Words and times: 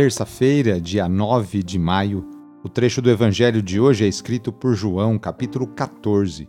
Terça-feira, 0.00 0.80
dia 0.80 1.06
9 1.06 1.62
de 1.62 1.78
maio, 1.78 2.26
o 2.64 2.70
trecho 2.70 3.02
do 3.02 3.10
Evangelho 3.10 3.60
de 3.60 3.78
hoje 3.78 4.06
é 4.06 4.08
escrito 4.08 4.50
por 4.50 4.74
João, 4.74 5.18
capítulo 5.18 5.66
14, 5.66 6.48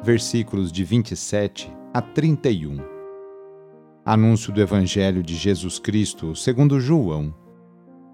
versículos 0.00 0.70
de 0.70 0.84
27 0.84 1.68
a 1.92 2.00
31. 2.00 2.78
Anúncio 4.04 4.52
do 4.52 4.60
Evangelho 4.60 5.20
de 5.20 5.34
Jesus 5.34 5.80
Cristo 5.80 6.36
segundo 6.36 6.78
João. 6.78 7.34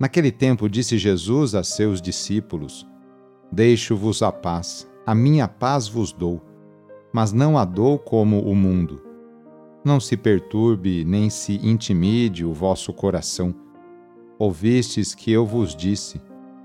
Naquele 0.00 0.33
tempo 0.33 0.70
disse 0.70 0.97
Jesus 0.97 1.55
a 1.55 1.62
seus 1.62 2.00
discípulos: 2.00 2.89
Deixo-vos 3.52 4.23
a 4.23 4.33
paz, 4.33 4.91
a 5.05 5.14
minha 5.14 5.47
paz 5.47 5.86
vos 5.86 6.14
dou, 6.14 6.41
mas 7.12 7.30
não 7.30 7.58
a 7.58 7.67
dou 7.67 7.98
como 7.98 8.41
o 8.41 8.56
mundo. 8.56 9.02
Não 9.84 10.00
se 10.00 10.17
perturbe 10.17 11.05
nem 11.05 11.28
se 11.28 11.56
intimide 11.56 12.42
o 12.42 12.55
vosso 12.55 12.91
coração 12.91 13.55
Ouvistes 14.39 15.17
que 15.17 15.33
eu 15.33 15.44
vos 15.44 15.75
disse: 15.75 16.20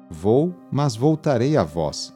Vou, 0.08 0.54
mas 0.72 0.96
voltarei 0.96 1.58
a 1.58 1.64
vós. 1.64 2.14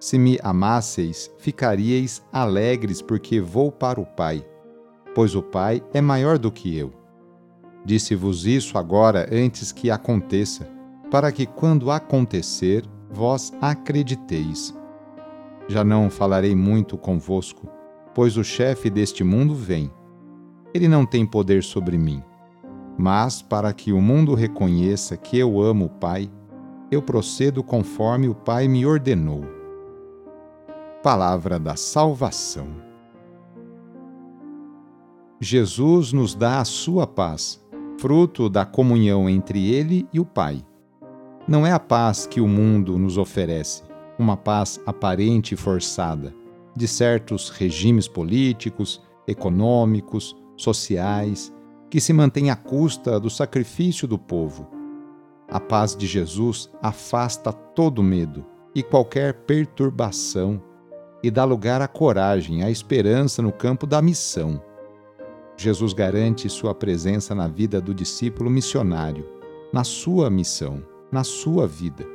Se 0.00 0.18
me 0.18 0.40
amasseis, 0.42 1.30
ficaríeis 1.38 2.20
alegres, 2.32 3.00
porque 3.00 3.40
vou 3.40 3.70
para 3.70 4.00
o 4.00 4.04
Pai, 4.04 4.44
pois 5.14 5.36
o 5.36 5.42
Pai 5.42 5.80
é 5.94 6.00
maior 6.00 6.36
do 6.36 6.50
que 6.50 6.76
eu. 6.76 6.92
Disse-vos 7.84 8.44
isso 8.44 8.76
agora 8.76 9.28
antes 9.30 9.70
que 9.70 9.88
aconteça, 9.88 10.68
para 11.12 11.30
que 11.30 11.46
quando 11.46 11.92
acontecer, 11.92 12.84
vós 13.08 13.52
acrediteis. 13.60 14.74
Já 15.68 15.84
não 15.84 16.10
falarei 16.10 16.56
muito 16.56 16.98
convosco, 16.98 17.68
pois 18.12 18.36
o 18.36 18.42
chefe 18.42 18.90
deste 18.90 19.22
mundo 19.22 19.54
vem. 19.54 19.92
Ele 20.74 20.88
não 20.88 21.06
tem 21.06 21.24
poder 21.24 21.62
sobre 21.62 21.96
mim 21.96 22.20
mas 22.96 23.40
para 23.40 23.72
que 23.72 23.92
o 23.92 24.00
mundo 24.00 24.34
reconheça 24.34 25.16
que 25.16 25.38
eu 25.38 25.60
amo 25.60 25.86
o 25.86 25.88
Pai, 25.88 26.30
eu 26.90 27.00
procedo 27.00 27.62
conforme 27.62 28.28
o 28.28 28.34
Pai 28.34 28.68
me 28.68 28.84
ordenou. 28.84 29.44
Palavra 31.02 31.58
da 31.58 31.74
Salvação. 31.74 32.68
Jesus 35.40 36.12
nos 36.12 36.34
dá 36.34 36.60
a 36.60 36.64
sua 36.64 37.06
paz, 37.06 37.60
fruto 37.98 38.48
da 38.48 38.64
comunhão 38.64 39.28
entre 39.28 39.72
Ele 39.72 40.06
e 40.12 40.20
o 40.20 40.24
Pai. 40.24 40.64
Não 41.48 41.66
é 41.66 41.72
a 41.72 41.80
paz 41.80 42.26
que 42.26 42.40
o 42.40 42.46
mundo 42.46 42.96
nos 42.96 43.18
oferece, 43.18 43.82
uma 44.16 44.36
paz 44.36 44.80
aparente 44.86 45.54
e 45.54 45.56
forçada, 45.56 46.32
de 46.76 46.86
certos 46.86 47.48
regimes 47.48 48.06
políticos, 48.06 49.02
econômicos, 49.26 50.36
sociais 50.56 51.52
que 51.92 52.00
se 52.00 52.14
mantém 52.14 52.48
à 52.48 52.56
custa 52.56 53.20
do 53.20 53.28
sacrifício 53.28 54.08
do 54.08 54.18
povo. 54.18 54.66
A 55.46 55.60
paz 55.60 55.94
de 55.94 56.06
Jesus 56.06 56.70
afasta 56.80 57.52
todo 57.52 58.02
medo 58.02 58.46
e 58.74 58.82
qualquer 58.82 59.34
perturbação 59.44 60.58
e 61.22 61.30
dá 61.30 61.44
lugar 61.44 61.82
à 61.82 61.86
coragem, 61.86 62.62
à 62.62 62.70
esperança 62.70 63.42
no 63.42 63.52
campo 63.52 63.86
da 63.86 64.00
missão. 64.00 64.58
Jesus 65.54 65.92
garante 65.92 66.48
sua 66.48 66.74
presença 66.74 67.34
na 67.34 67.46
vida 67.46 67.78
do 67.78 67.92
discípulo 67.92 68.48
missionário, 68.48 69.28
na 69.70 69.84
sua 69.84 70.30
missão, 70.30 70.82
na 71.12 71.22
sua 71.22 71.66
vida. 71.66 72.06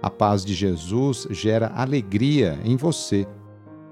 A 0.00 0.08
paz 0.08 0.44
de 0.44 0.54
Jesus 0.54 1.26
gera 1.28 1.72
alegria 1.74 2.56
em 2.64 2.76
você, 2.76 3.26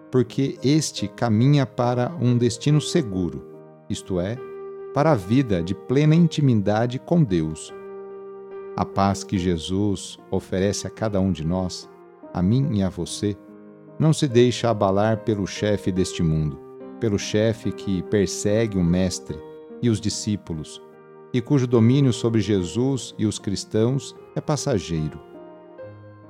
porque 0.08 0.56
este 0.62 1.08
caminha 1.08 1.66
para 1.66 2.14
um 2.20 2.38
destino 2.38 2.80
seguro, 2.80 3.44
isto 3.88 4.20
é, 4.20 4.38
para 4.92 5.12
a 5.12 5.14
vida 5.14 5.62
de 5.62 5.74
plena 5.74 6.14
intimidade 6.14 6.98
com 6.98 7.22
Deus. 7.22 7.72
A 8.76 8.84
paz 8.84 9.22
que 9.22 9.38
Jesus 9.38 10.18
oferece 10.30 10.86
a 10.86 10.90
cada 10.90 11.20
um 11.20 11.30
de 11.30 11.44
nós, 11.46 11.88
a 12.34 12.42
mim 12.42 12.70
e 12.72 12.82
a 12.82 12.88
você, 12.88 13.36
não 13.98 14.12
se 14.12 14.26
deixa 14.26 14.70
abalar 14.70 15.18
pelo 15.18 15.46
chefe 15.46 15.92
deste 15.92 16.22
mundo, 16.22 16.58
pelo 16.98 17.18
chefe 17.18 17.70
que 17.70 18.02
persegue 18.04 18.78
o 18.78 18.84
Mestre 18.84 19.38
e 19.80 19.88
os 19.88 20.00
discípulos, 20.00 20.82
e 21.32 21.40
cujo 21.40 21.66
domínio 21.66 22.12
sobre 22.12 22.40
Jesus 22.40 23.14
e 23.16 23.26
os 23.26 23.38
cristãos 23.38 24.16
é 24.34 24.40
passageiro. 24.40 25.20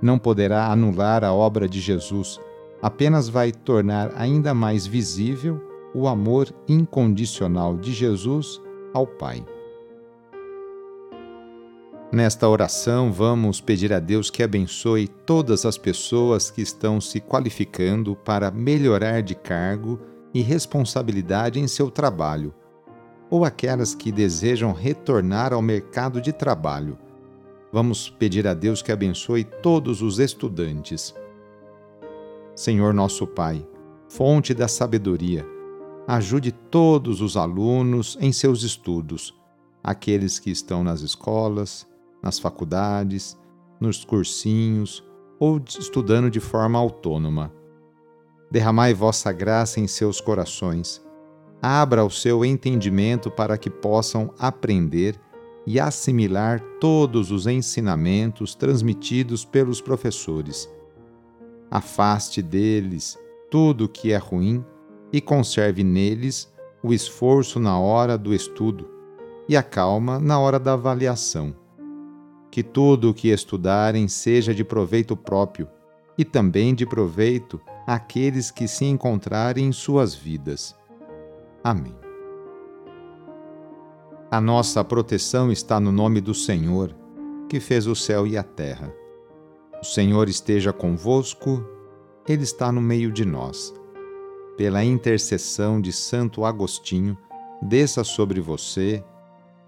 Não 0.03 0.19
poderá 0.19 0.67
anular 0.67 1.25
a 1.25 1.33
obra 1.33 1.69
de 1.69 1.81
Jesus, 1.81 2.39
apenas 2.83 3.29
vai 3.29 3.53
tornar 3.53 4.13
ainda 4.17 4.53
mais 4.53 4.87
visível 4.87 5.70
o 5.95 6.07
amor 6.07 6.53
incondicional 6.69 7.77
de 7.77 7.93
Jesus 7.93 8.61
ao 8.93 9.07
Pai. 9.07 9.45
Nesta 12.13 12.49
oração, 12.49 13.13
vamos 13.13 13.61
pedir 13.61 13.93
a 13.93 14.01
Deus 14.01 14.31
que 14.31 14.43
abençoe 14.43 15.07
todas 15.07 15.65
as 15.65 15.79
pessoas 15.79 16.51
que 16.51 16.61
estão 16.61 17.01
se 17.01 17.21
qualificando 17.21 18.17
para 18.17 18.51
melhorar 18.51 19.23
de 19.23 19.37
cargo 19.37 20.01
e 20.35 20.43
responsabilidade 20.43 21.61
em 21.61 21.69
seu 21.69 21.89
trabalho, 21.89 22.53
ou 23.31 23.45
aquelas 23.45 23.95
que 23.95 24.11
desejam 24.11 24.73
retornar 24.73 25.53
ao 25.53 25.63
mercado 25.63 26.21
de 26.21 26.33
trabalho. 26.33 26.99
Vamos 27.73 28.11
pedir 28.11 28.45
a 28.49 28.55
Deus 28.55 28.83
que 28.83 28.91
abençoe 28.91 29.45
todos 29.45 30.03
os 30.03 30.19
estudantes. 30.19 31.15
Senhor 32.57 32.93
nosso 32.93 33.25
Pai, 33.25 33.65
fonte 34.09 34.53
da 34.53 34.67
sabedoria, 34.67 35.47
ajude 36.11 36.51
todos 36.51 37.21
os 37.21 37.37
alunos 37.37 38.19
em 38.21 38.33
seus 38.33 38.65
estudos, 38.65 39.33
aqueles 39.81 40.41
que 40.41 40.51
estão 40.51 40.83
nas 40.83 41.03
escolas, 41.03 41.87
nas 42.21 42.37
faculdades, 42.37 43.39
nos 43.81 44.05
cursinhos 44.05 45.05
ou 45.39 45.63
estudando 45.65 46.29
de 46.29 46.41
forma 46.41 46.77
autônoma. 46.81 47.53
Derramai 48.51 48.93
vossa 48.93 49.31
graça 49.31 49.79
em 49.79 49.87
seus 49.87 50.21
corações. 50.21 51.01
Abra 51.63 52.05
o 52.05 52.11
seu 52.11 52.45
entendimento 52.45 53.31
para 53.31 53.57
que 53.57 53.71
possam 53.71 54.35
aprender 54.37 55.15
e 55.65 55.79
assimilar 55.79 56.61
todos 56.81 57.31
os 57.31 57.47
ensinamentos 57.47 58.57
transmitidos 58.57 59.45
pelos 59.45 59.81
professores. 59.81 60.69
Afaste 61.71 62.43
deles 62.43 63.17
tudo 63.49 63.85
o 63.85 63.89
que 63.89 64.11
é 64.11 64.17
ruim 64.17 64.65
e 65.13 65.21
conserve 65.21 65.83
neles 65.83 66.53
o 66.83 66.93
esforço 66.93 67.61
na 67.61 67.79
hora 67.79 68.17
do 68.17 68.35
estudo 68.35 68.89
e 69.49 69.57
a 69.57 69.63
calma 69.63 70.19
na 70.19 70.39
hora 70.39 70.59
da 70.59 70.75
avaliação. 70.75 71.55
Que 72.51 72.63
tudo 72.63 73.11
o 73.11 73.15
que 73.15 73.29
estudarem 73.29 74.09
seja 74.09 74.55
de 74.55 74.65
proveito 74.65 75.17
próprio 75.17 75.69
e 76.17 76.25
também 76.25 76.75
de 76.75 76.87
proveito 76.87 77.61
àqueles 77.87 78.51
que 78.51 78.67
se 78.67 78.85
encontrarem 78.85 79.67
em 79.67 79.73
suas 79.73 80.15
vidas. 80.15 80.77
Amém. 81.63 81.95
A 84.31 84.41
nossa 84.41 84.83
proteção 84.85 85.51
está 85.51 85.81
no 85.81 85.91
nome 85.91 86.21
do 86.21 86.35
Senhor, 86.35 86.95
que 87.49 87.59
fez 87.59 87.87
o 87.87 87.97
céu 87.97 88.27
e 88.27 88.39
a 88.39 88.43
terra. 88.43 88.95
O 89.83 89.85
Senhor 89.85 90.29
esteja 90.29 90.73
convosco, 90.73 91.65
Ele 92.29 92.45
está 92.45 92.71
no 92.71 92.81
meio 92.81 93.11
de 93.11 93.25
nós 93.25 93.75
pela 94.57 94.85
intercessão 94.85 95.81
de 95.81 95.93
Santo 95.93 96.45
Agostinho, 96.45 97.17
desça 97.63 98.05
sobre 98.05 98.41
você, 98.41 99.03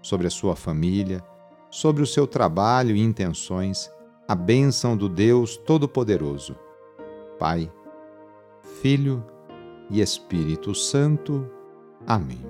sobre 0.01 0.27
a 0.27 0.31
sua 0.31 0.55
família, 0.55 1.23
sobre 1.69 2.03
o 2.03 2.07
seu 2.07 2.27
trabalho 2.27 2.95
e 2.95 3.01
intenções 3.01 3.89
a 4.27 4.35
bênção 4.35 4.95
do 4.95 5.09
Deus 5.09 5.57
Todo-Poderoso, 5.57 6.55
Pai, 7.37 7.71
Filho 8.81 9.23
e 9.89 10.01
Espírito 10.01 10.73
Santo. 10.73 11.49
Amém. 12.07 12.45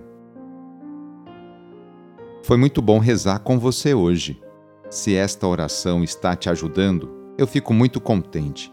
Foi 2.44 2.58
muito 2.58 2.82
bom 2.82 3.00
rezar 3.00 3.40
com 3.40 3.58
você 3.58 3.94
hoje. 3.94 4.42
Se 4.90 5.16
esta 5.16 5.48
oração 5.48 6.04
está 6.04 6.36
te 6.36 6.50
ajudando, 6.50 7.10
eu 7.38 7.48
fico 7.48 7.74
muito 7.74 8.00
contente. 8.02 8.73